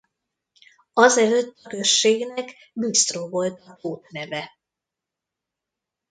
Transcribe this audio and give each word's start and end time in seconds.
Azelőtt 0.93 1.57
a 1.63 1.69
községnek 1.69 2.53
Bisztró 2.73 3.29
volt 3.29 3.59
a 3.61 3.75
tót 3.81 4.09
neve. 4.09 4.51